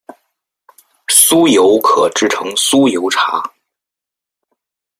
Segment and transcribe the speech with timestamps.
[1.09, 3.53] 酥油可制成酥油茶。